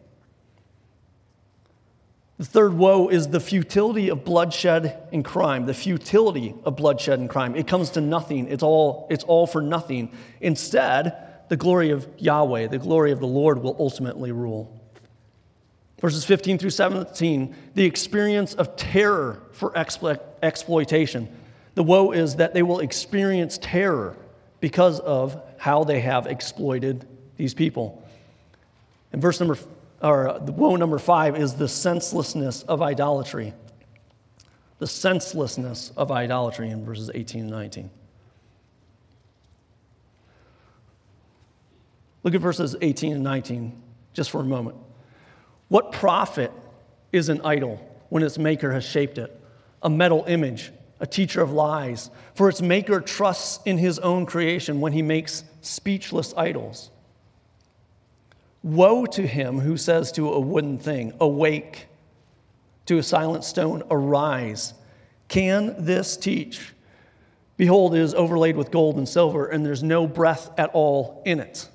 [2.37, 5.67] The third woe is the futility of bloodshed and crime.
[5.67, 7.55] The futility of bloodshed and crime.
[7.55, 8.49] It comes to nothing.
[8.49, 10.11] It's all, it's all for nothing.
[10.41, 11.17] Instead,
[11.49, 14.81] the glory of Yahweh, the glory of the Lord, will ultimately rule.
[16.01, 21.29] Verses 15 through 17, the experience of terror for explo- exploitation.
[21.77, 24.17] The woe is that they will experience terror
[24.61, 28.07] because of how they have exploited these people.
[29.15, 29.57] And verse number
[30.03, 33.55] or the woe number five is the senselessness of idolatry.
[34.79, 37.91] The senselessness of idolatry in verses 18 and 19.
[42.25, 44.77] Look at verses 18 and 19 just for a moment.
[45.69, 46.53] What profit
[47.11, 47.77] is an idol
[48.11, 49.35] when its maker has shaped it?
[49.83, 50.73] A metal image,
[51.05, 52.11] a teacher of lies.
[52.35, 56.91] For its maker trusts in his own creation when he makes speechless idols.
[58.63, 61.89] Woe to him who says to a wooden thing, Awake,
[62.87, 64.73] to a silent stone, Arise.
[65.29, 66.73] Can this teach?
[67.59, 71.39] Behold, it is overlaid with gold and silver, and there's no breath at all in
[71.39, 71.69] it.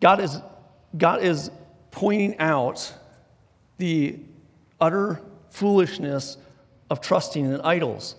[0.00, 0.36] God is,
[0.98, 1.52] God is
[1.92, 2.92] pointing out
[3.78, 4.18] the
[4.80, 6.36] utter foolishness
[6.88, 8.16] of trusting in idols.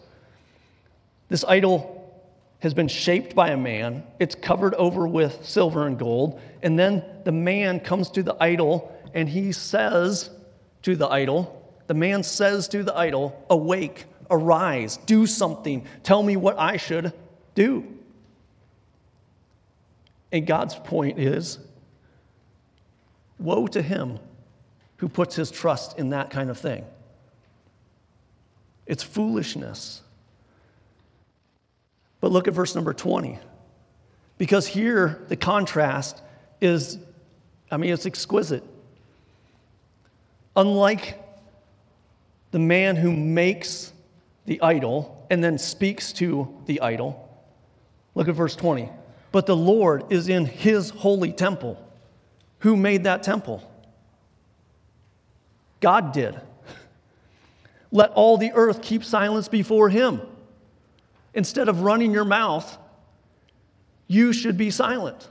[1.29, 1.97] This idol
[2.59, 7.03] has been shaped by a man, it's covered over with silver and gold, and then
[7.23, 10.29] the man comes to the idol and he says
[10.83, 16.37] to the idol, the man says to the idol, Awake, arise, do something, tell me
[16.37, 17.13] what I should
[17.55, 17.85] do.
[20.31, 21.59] And God's point is
[23.39, 24.19] Woe to him
[24.97, 26.85] who puts his trust in that kind of thing.
[28.85, 30.01] It's foolishness.
[32.19, 33.39] But look at verse number 20.
[34.37, 36.21] Because here the contrast
[36.61, 36.97] is,
[37.69, 38.63] I mean, it's exquisite.
[40.55, 41.19] Unlike
[42.51, 43.93] the man who makes
[44.45, 47.29] the idol and then speaks to the idol,
[48.15, 48.89] look at verse 20.
[49.31, 51.81] But the Lord is in his holy temple.
[52.59, 53.67] Who made that temple?
[55.79, 56.39] God did.
[57.91, 60.21] Let all the earth keep silence before him.
[61.33, 62.77] Instead of running your mouth,
[64.07, 65.29] you should be silent.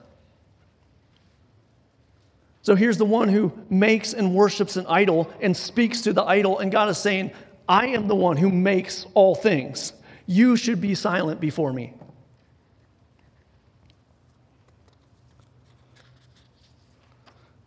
[2.63, 6.59] So here's the one who makes and worships an idol and speaks to the idol,
[6.59, 7.33] and God is saying,
[7.69, 9.93] I am the one who makes all things.
[10.27, 11.95] You should be silent before me.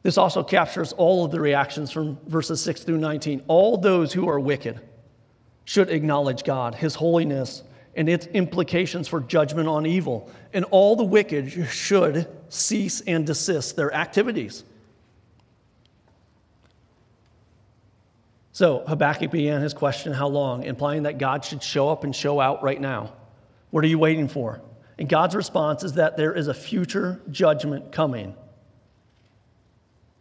[0.04, 3.44] This also captures all of the reactions from verses 6 through 19.
[3.48, 4.82] All those who are wicked
[5.66, 7.64] should acknowledge God, His holiness,
[7.96, 10.30] and its implications for judgment on evil.
[10.52, 14.64] And all the wicked should cease and desist their activities.
[18.52, 20.64] So Habakkuk began his question, How long?
[20.64, 23.14] implying that God should show up and show out right now.
[23.72, 24.62] What are you waiting for?
[25.00, 28.36] And God's response is that there is a future judgment coming.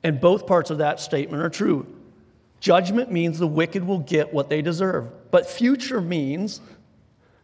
[0.05, 1.87] And both parts of that statement are true.
[2.61, 6.61] Judgment means the wicked will get what they deserve, but future means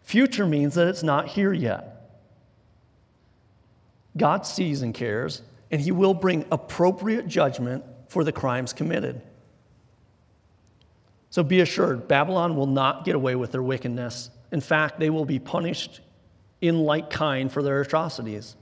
[0.02, 2.10] future means that it's not here yet.
[4.16, 9.20] God sees and cares, and he will bring appropriate judgment for the crimes committed.
[11.30, 14.30] So be assured, Babylon will not get away with their wickedness.
[14.50, 16.00] In fact, they will be punished
[16.60, 18.56] in like kind for their atrocities.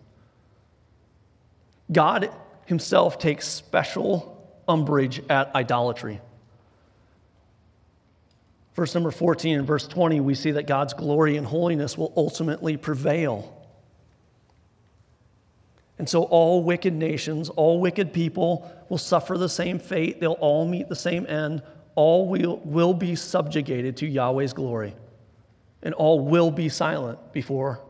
[1.92, 2.30] God
[2.66, 4.32] himself takes special
[4.68, 6.20] umbrage at idolatry.
[8.74, 12.76] Verse number 14 and verse 20, we see that God's glory and holiness will ultimately
[12.76, 13.52] prevail.
[15.98, 20.20] And so, all wicked nations, all wicked people will suffer the same fate.
[20.20, 21.62] They'll all meet the same end.
[21.94, 24.94] All will, will be subjugated to Yahweh's glory,
[25.82, 27.80] and all will be silent before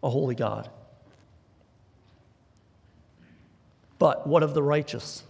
[0.00, 0.70] a holy God.
[4.00, 5.22] But what of the righteous?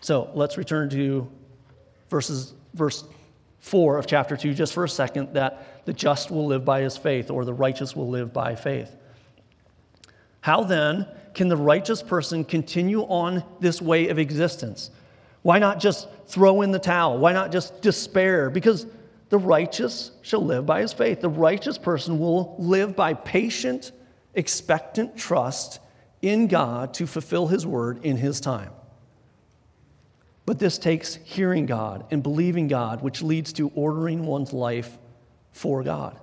[0.00, 1.28] So let's return to
[2.08, 3.04] verses, verse
[3.58, 6.96] 4 of chapter 2 just for a second that the just will live by his
[6.96, 8.94] faith, or the righteous will live by faith.
[10.40, 14.92] How then can the righteous person continue on this way of existence?
[15.42, 17.18] Why not just throw in the towel?
[17.18, 18.48] Why not just despair?
[18.48, 18.86] Because
[19.28, 21.20] the righteous shall live by his faith.
[21.20, 23.90] The righteous person will live by patient,
[24.34, 25.80] expectant trust
[26.22, 28.70] in God to fulfill His word in His time.
[30.46, 34.96] But this takes hearing God and believing God, which leads to ordering one's life
[35.52, 36.18] for God.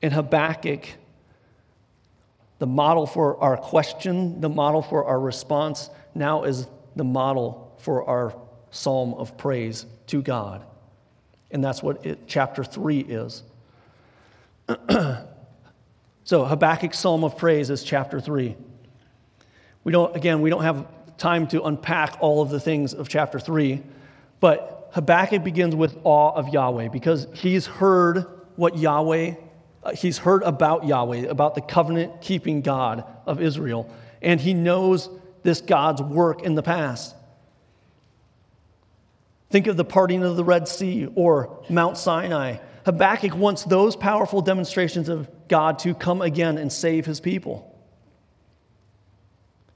[0.00, 0.86] In Habakkuk,
[2.58, 8.08] the model for our question, the model for our response, now is the model for
[8.08, 8.34] our
[8.70, 10.64] psalm of praise to God.
[11.50, 13.42] And that's what it, chapter 3 is.
[16.28, 18.54] So Habakkuk's Psalm of Praise is chapter 3.
[19.82, 23.40] We don't, again, we don't have time to unpack all of the things of chapter
[23.40, 23.82] 3,
[24.38, 28.26] but Habakkuk begins with awe of Yahweh because he's heard
[28.56, 29.36] what Yahweh,
[29.82, 35.08] uh, he's heard about Yahweh, about the covenant keeping God of Israel, and he knows
[35.44, 37.16] this God's work in the past.
[39.48, 42.58] Think of the parting of the Red Sea or Mount Sinai.
[42.84, 47.74] Habakkuk wants those powerful demonstrations of God to come again and save his people.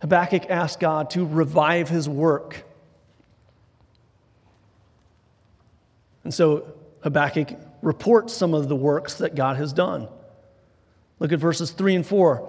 [0.01, 2.65] Habakkuk asks God to revive his work.
[6.25, 6.73] And so
[7.03, 10.09] Habakkuk reports some of the works that God has done.
[11.19, 12.49] Look at verses 3 and 4.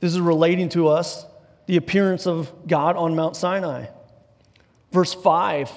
[0.00, 1.24] This is relating to us
[1.66, 3.86] the appearance of God on Mount Sinai.
[4.90, 5.70] Verse 5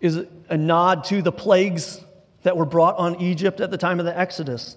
[0.00, 2.03] is a nod to the plagues
[2.44, 4.76] that were brought on Egypt at the time of the Exodus.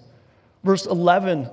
[0.64, 1.48] Verse 11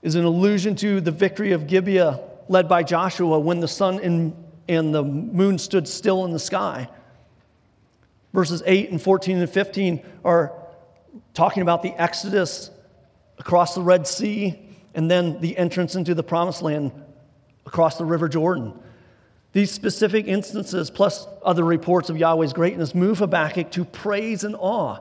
[0.00, 4.34] is an allusion to the victory of Gibeah led by Joshua when the sun and,
[4.68, 6.88] and the moon stood still in the sky.
[8.32, 10.52] Verses 8 and 14 and 15 are
[11.34, 12.70] talking about the Exodus
[13.38, 14.58] across the Red Sea
[14.94, 16.92] and then the entrance into the promised land
[17.66, 18.74] across the River Jordan.
[19.52, 24.98] These specific instances, plus other reports of Yahweh's greatness, move Habakkuk to praise and awe.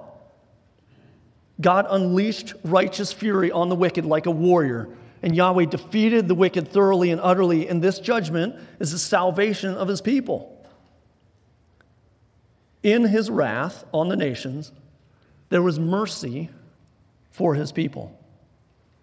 [1.61, 4.89] God unleashed righteous fury on the wicked like a warrior,
[5.21, 9.87] and Yahweh defeated the wicked thoroughly and utterly, and this judgment is the salvation of
[9.87, 10.57] his people.
[12.83, 14.71] In his wrath on the nations,
[15.49, 16.49] there was mercy
[17.29, 18.17] for his people.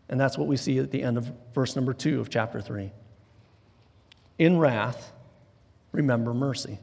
[0.09, 2.91] And that's what we see at the end of verse number two of chapter three.
[4.39, 5.13] In wrath,
[5.93, 6.79] remember mercy.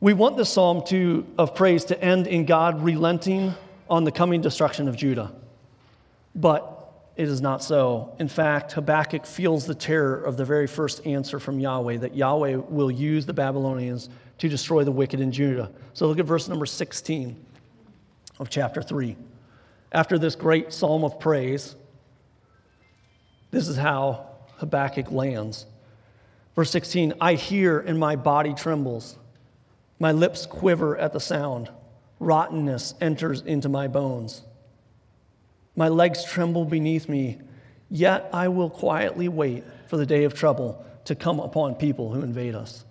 [0.00, 3.54] We want the psalm to, of praise to end in God relenting
[3.88, 5.32] on the coming destruction of Judah.
[6.34, 6.72] But
[7.14, 8.16] it is not so.
[8.18, 12.56] In fact, Habakkuk feels the terror of the very first answer from Yahweh that Yahweh
[12.56, 15.70] will use the Babylonians to destroy the wicked in Judah.
[15.94, 17.36] So look at verse number 16
[18.40, 19.16] of chapter 3.
[19.92, 21.76] After this great psalm of praise,
[23.50, 24.26] this is how
[24.56, 25.66] Habakkuk lands.
[26.54, 29.18] Verse 16 I hear and my body trembles.
[29.98, 31.70] My lips quiver at the sound.
[32.18, 34.42] Rottenness enters into my bones.
[35.74, 37.40] My legs tremble beneath me,
[37.88, 42.22] yet I will quietly wait for the day of trouble to come upon people who
[42.22, 42.84] invade us.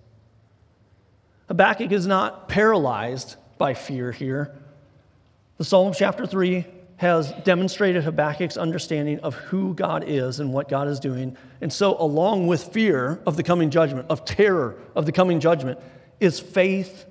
[1.48, 4.54] Habakkuk is not paralyzed by fear here.
[5.58, 6.66] The Psalm chapter 3
[7.02, 11.36] has demonstrated Habakkuk's understanding of who God is and what God is doing.
[11.60, 15.80] And so, along with fear of the coming judgment, of terror of the coming judgment,
[16.20, 17.04] is faith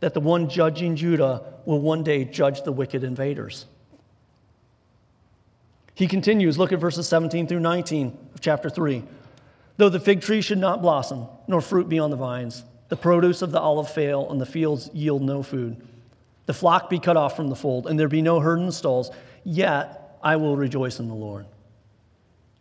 [0.00, 3.64] that the one judging Judah will one day judge the wicked invaders.
[5.94, 9.02] He continues, look at verses 17 through 19 of chapter 3.
[9.78, 13.40] Though the fig tree should not blossom, nor fruit be on the vines, the produce
[13.40, 15.80] of the olive fail, and the fields yield no food.
[16.44, 18.72] The flock be cut off from the fold, and there be no herd in the
[18.72, 19.10] stalls,
[19.44, 21.46] yet I will rejoice in the Lord.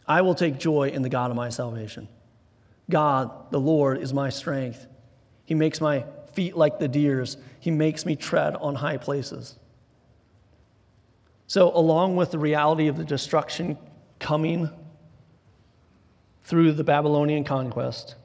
[0.08, 2.08] I will take joy in the God of my salvation.
[2.90, 4.88] God, the Lord, is my strength.
[5.46, 9.56] He makes my feet like the deer's, He makes me tread on high places.
[11.48, 13.78] So, along with the reality of the destruction
[14.20, 14.70] coming
[16.44, 18.16] through the Babylonian conquest,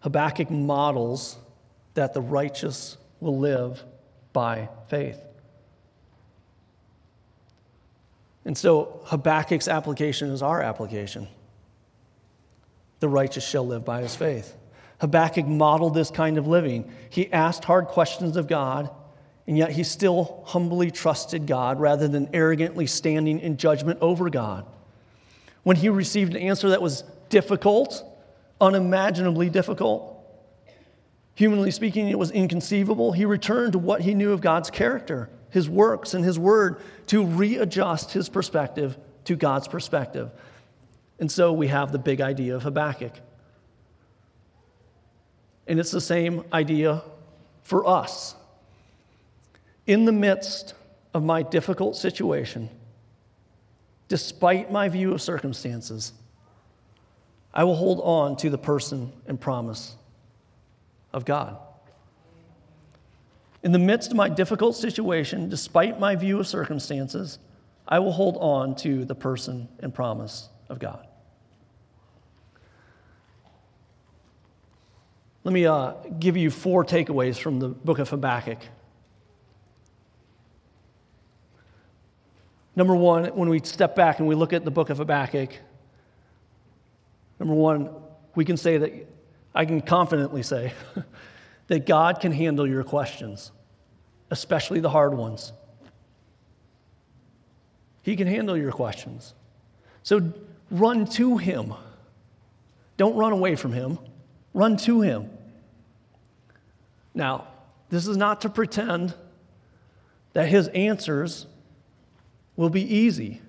[0.00, 1.38] Habakkuk models
[1.94, 3.82] that the righteous will live
[4.32, 5.20] by faith.
[8.44, 11.28] And so Habakkuk's application is our application.
[13.00, 14.56] The righteous shall live by his faith.
[15.00, 16.90] Habakkuk modeled this kind of living.
[17.10, 18.90] He asked hard questions of God,
[19.46, 24.64] and yet he still humbly trusted God rather than arrogantly standing in judgment over God.
[25.64, 28.04] When he received an answer that was difficult,
[28.60, 30.08] unimaginably difficult.
[31.34, 33.12] Humanly speaking, it was inconceivable.
[33.12, 37.24] He returned to what he knew of God's character, his works, and his word to
[37.24, 40.30] readjust his perspective to God's perspective.
[41.20, 43.12] And so we have the big idea of Habakkuk.
[45.68, 47.02] And it's the same idea
[47.62, 48.34] for us.
[49.86, 50.74] In the midst
[51.12, 52.70] of my difficult situation,
[54.08, 56.12] despite my view of circumstances,
[57.52, 59.94] I will hold on to the person and promise
[61.12, 61.58] of God.
[63.62, 67.38] In the midst of my difficult situation, despite my view of circumstances,
[67.86, 71.06] I will hold on to the person and promise of God.
[75.44, 78.58] Let me uh, give you four takeaways from the book of Habakkuk.
[82.74, 85.50] Number one, when we step back and we look at the book of Habakkuk,
[87.42, 87.90] Number one,
[88.36, 88.92] we can say that,
[89.52, 90.72] I can confidently say
[91.72, 93.50] that God can handle your questions,
[94.30, 95.54] especially the hard ones.
[98.02, 99.32] He can handle your questions.
[100.02, 100.34] So
[100.70, 101.72] run to Him.
[102.98, 103.98] Don't run away from Him,
[104.52, 105.30] run to Him.
[107.14, 107.46] Now,
[107.88, 109.14] this is not to pretend
[110.34, 111.46] that His answers
[112.54, 113.40] will be easy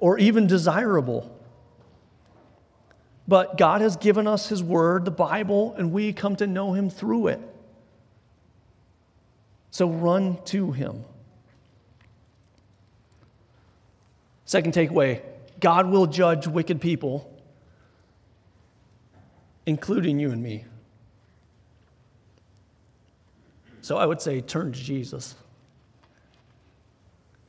[0.00, 1.38] or even desirable.
[3.26, 6.90] But God has given us His Word, the Bible, and we come to know Him
[6.90, 7.40] through it.
[9.70, 11.04] So run to Him.
[14.44, 15.22] Second takeaway
[15.58, 17.30] God will judge wicked people,
[19.66, 20.64] including you and me.
[23.80, 25.34] So I would say turn to Jesus.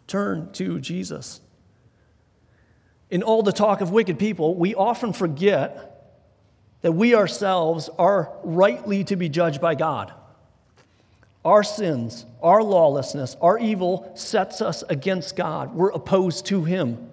[0.07, 1.41] Turn to Jesus.
[3.09, 5.95] In all the talk of wicked people, we often forget
[6.81, 10.13] that we ourselves are rightly to be judged by God.
[11.43, 15.75] Our sins, our lawlessness, our evil sets us against God.
[15.75, 17.09] We're opposed to Him.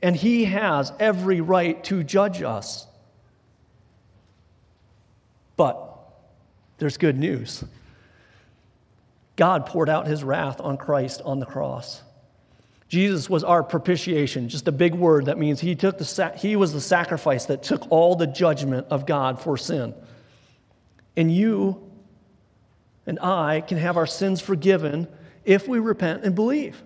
[0.00, 2.86] And He has every right to judge us.
[5.56, 5.98] But
[6.78, 7.64] there's good news
[9.36, 12.02] God poured out His wrath on Christ on the cross.
[12.90, 16.72] Jesus was our propitiation, just a big word that means he, took the, he was
[16.72, 19.94] the sacrifice that took all the judgment of God for sin.
[21.16, 21.88] And you
[23.06, 25.06] and I can have our sins forgiven
[25.44, 26.82] if we repent and believe.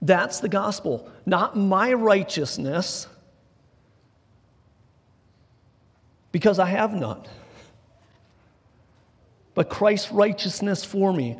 [0.00, 3.06] That's the gospel, not my righteousness,
[6.32, 7.22] because I have none,
[9.52, 11.36] but Christ's righteousness for me.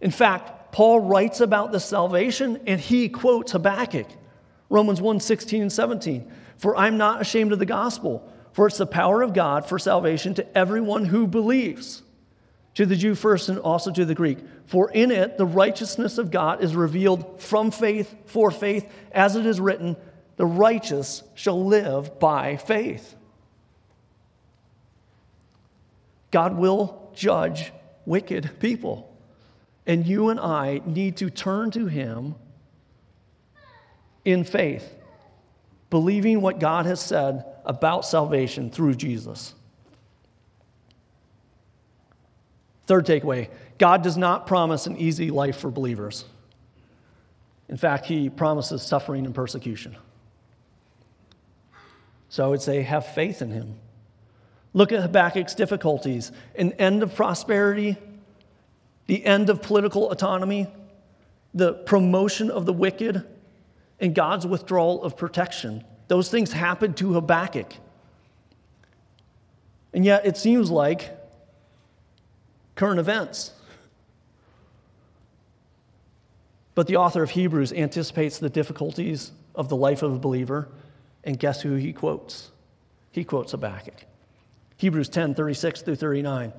[0.00, 4.06] In fact, Paul writes about the salvation and he quotes Habakkuk,
[4.68, 6.30] Romans 1 16 and 17.
[6.56, 10.34] For I'm not ashamed of the gospel for it's the power of God for salvation
[10.34, 12.02] to everyone who believes,
[12.74, 14.38] to the Jew first and also to the Greek.
[14.66, 19.46] For in it the righteousness of God is revealed from faith for faith, as it
[19.46, 19.96] is written,
[20.36, 23.14] the righteous shall live by faith.
[26.30, 27.72] God will judge
[28.06, 29.09] wicked people.
[29.86, 32.34] And you and I need to turn to Him
[34.24, 34.94] in faith,
[35.88, 39.54] believing what God has said about salvation through Jesus.
[42.86, 46.24] Third takeaway God does not promise an easy life for believers.
[47.68, 49.96] In fact, He promises suffering and persecution.
[52.28, 53.76] So I would say, have faith in Him.
[54.72, 57.96] Look at Habakkuk's difficulties an end of prosperity,
[59.10, 60.68] the end of political autonomy,
[61.52, 63.26] the promotion of the wicked,
[63.98, 65.82] and God's withdrawal of protection.
[66.06, 67.72] Those things happened to Habakkuk.
[69.92, 71.10] And yet it seems like
[72.76, 73.50] current events.
[76.76, 80.68] But the author of Hebrews anticipates the difficulties of the life of a believer,
[81.24, 82.52] and guess who he quotes?
[83.10, 84.04] He quotes Habakkuk.
[84.76, 86.52] Hebrews 10 36 through 39.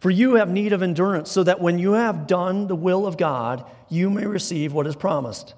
[0.00, 3.16] For you have need of endurance, so that when you have done the will of
[3.16, 5.54] God, you may receive what is promised.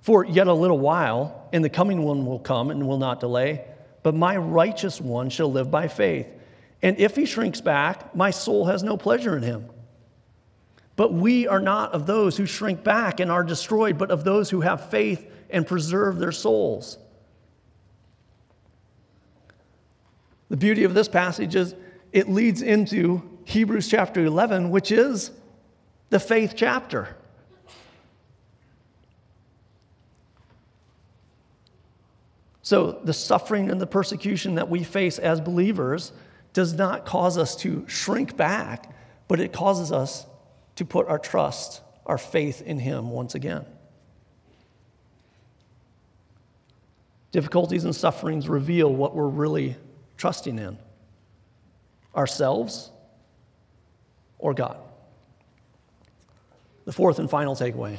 [0.00, 3.64] For yet a little while, and the coming one will come and will not delay,
[4.02, 6.26] but my righteous one shall live by faith.
[6.82, 9.68] And if he shrinks back, my soul has no pleasure in him.
[10.96, 14.50] But we are not of those who shrink back and are destroyed, but of those
[14.50, 16.98] who have faith and preserve their souls.
[20.48, 21.74] The beauty of this passage is
[22.12, 25.30] it leads into Hebrews chapter 11, which is
[26.10, 27.16] the faith chapter.
[32.60, 36.12] So, the suffering and the persecution that we face as believers
[36.52, 38.94] does not cause us to shrink back,
[39.28, 40.26] but it causes us
[40.76, 43.64] to put our trust, our faith in Him once again.
[47.32, 49.74] Difficulties and sufferings reveal what we're really
[50.18, 50.76] trusting in
[52.14, 52.90] ourselves
[54.38, 54.78] or God.
[56.84, 57.98] The fourth and final takeaway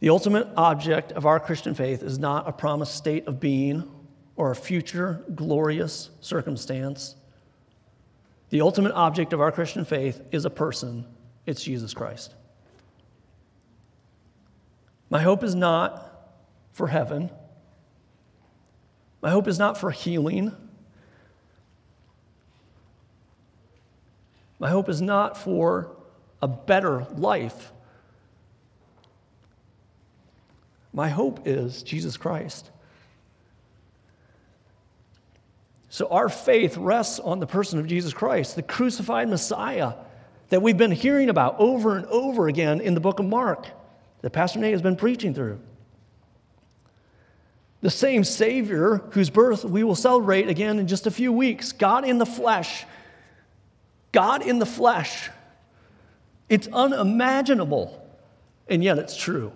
[0.00, 3.90] the ultimate object of our Christian faith is not a promised state of being
[4.36, 7.16] or a future glorious circumstance.
[8.50, 11.04] The ultimate object of our Christian faith is a person,
[11.46, 12.34] it's Jesus Christ.
[15.10, 16.04] My hope is not
[16.72, 17.30] for heaven.
[19.20, 20.54] My hope is not for healing.
[24.58, 25.90] My hope is not for
[26.42, 27.72] a better life.
[30.92, 32.70] My hope is Jesus Christ.
[35.90, 39.94] So our faith rests on the person of Jesus Christ, the crucified Messiah,
[40.48, 43.66] that we've been hearing about over and over again in the book of Mark
[44.22, 45.60] that Pastor Nate has been preaching through.
[47.80, 52.04] The same Savior whose birth we will celebrate again in just a few weeks, God
[52.04, 52.84] in the flesh.
[54.12, 55.30] God in the flesh.
[56.48, 58.02] It's unimaginable,
[58.68, 59.52] and yet it's true.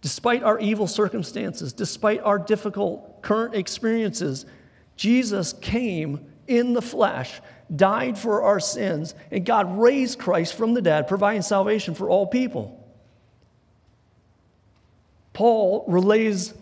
[0.00, 4.46] Despite our evil circumstances, despite our difficult current experiences,
[4.96, 7.40] Jesus came in the flesh,
[7.74, 12.26] died for our sins, and God raised Christ from the dead, providing salvation for all
[12.26, 12.74] people.
[15.34, 16.54] Paul relays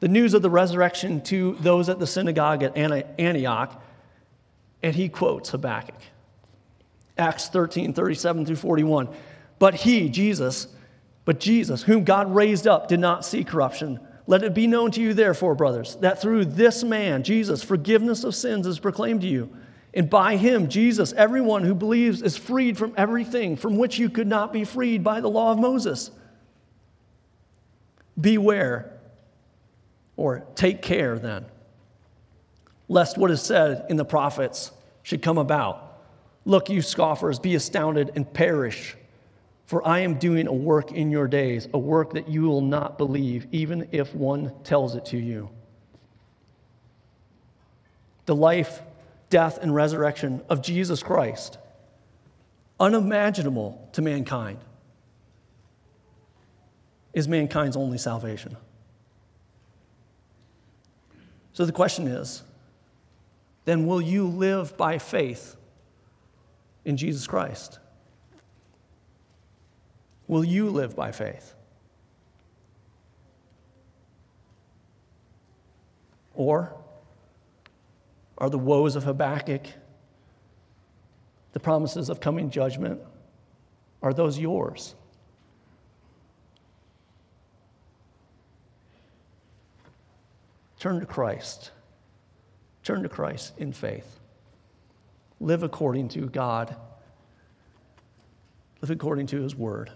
[0.00, 3.82] the news of the resurrection to those at the synagogue at Antioch,
[4.82, 5.94] and he quotes Habakkuk.
[7.18, 9.08] Acts 13, 37 through 41.
[9.58, 10.68] But he, Jesus,
[11.24, 14.00] but Jesus, whom God raised up, did not see corruption.
[14.26, 18.34] Let it be known to you, therefore, brothers, that through this man, Jesus, forgiveness of
[18.34, 19.50] sins is proclaimed to you.
[19.92, 24.28] And by him, Jesus, everyone who believes is freed from everything from which you could
[24.28, 26.10] not be freed by the law of Moses.
[28.20, 28.92] Beware,
[30.16, 31.44] or take care then,
[32.90, 34.72] lest what is said in the prophets
[35.04, 36.02] should come about.
[36.44, 38.96] Look, you scoffers, be astounded and perish.
[39.66, 42.98] For I am doing a work in your days, a work that you will not
[42.98, 45.48] believe, even if one tells it to you.
[48.26, 48.82] The life,
[49.30, 51.58] death, and resurrection of Jesus Christ,
[52.80, 54.58] unimaginable to mankind,
[57.12, 58.56] is mankind's only salvation.
[61.52, 62.42] So the question is
[63.64, 65.56] then will you live by faith
[66.84, 67.78] in Jesus Christ?
[70.26, 71.54] Will you live by faith?
[76.34, 76.72] Or
[78.38, 79.62] are the woes of Habakkuk,
[81.52, 83.00] the promises of coming judgment,
[84.02, 84.94] are those yours?
[90.78, 91.72] Turn to Christ.
[92.82, 94.18] Turn to Christ in faith.
[95.40, 96.76] Live according to God.
[98.80, 99.90] Live according to His Word.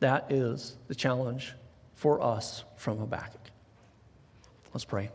[0.00, 1.54] That is the challenge
[1.94, 3.40] for us from Habakkuk.
[4.72, 5.10] Let's pray.